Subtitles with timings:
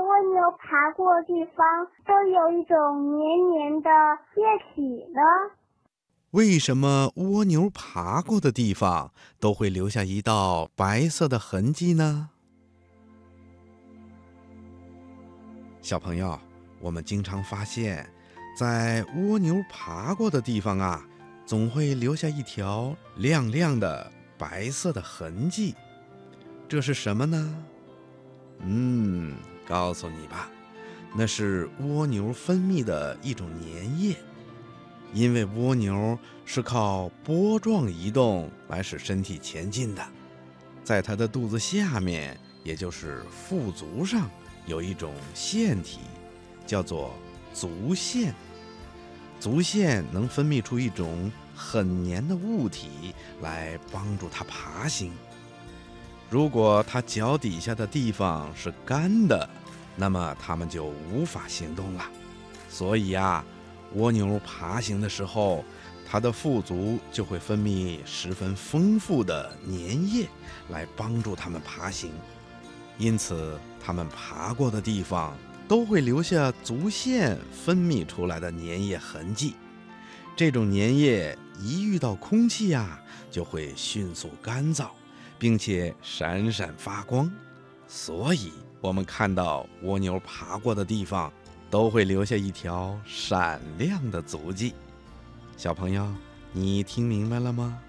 [0.00, 3.90] 蜗牛爬过的地方都有一种黏黏的
[4.36, 4.42] 液
[4.74, 5.20] 体呢？
[6.30, 12.30] 为什么蜗牛爬过的地方都会留下一道白色的痕迹呢？
[15.82, 16.38] 小朋友，
[16.80, 18.08] 我们经常发现，
[18.56, 21.04] 在蜗牛爬过的地方啊，
[21.44, 25.74] 总会留下一条亮亮的白色的痕迹。
[26.68, 27.64] 这是什么呢？
[28.60, 29.21] 嗯，
[29.72, 30.50] 告诉你吧，
[31.16, 34.14] 那是蜗牛分泌的一种粘液。
[35.14, 40.06] 因为蜗牛是靠波状移动来使身体前进的，
[40.84, 44.28] 在它的肚子下面，也就是腹足上，
[44.66, 46.00] 有一种腺体，
[46.66, 47.14] 叫做
[47.54, 48.34] 足腺。
[49.40, 55.12] 足腺能分泌出一种很黏的物体来帮助它爬行。
[56.28, 59.48] 如果它脚底下的地方是干的，
[59.96, 62.04] 那么它们就无法行动了。
[62.68, 63.44] 所以呀。
[63.94, 65.62] 蜗牛爬行的时候，
[66.08, 70.26] 它的腹足就会分泌十分丰富的粘液
[70.70, 72.10] 来帮助它们爬行，
[72.96, 75.36] 因此它们爬过的地方
[75.68, 79.56] 都会留下足腺分泌出来的粘液痕迹。
[80.34, 82.98] 这种粘液一遇到空气呀，
[83.30, 84.86] 就会迅速干燥，
[85.38, 87.30] 并且闪闪发光，
[87.86, 91.32] 所以我们看到蜗牛爬过的地方。
[91.70, 94.74] 都会留下一条闪亮的足迹。
[95.56, 96.06] 小朋友，
[96.52, 97.80] 你听明白了吗？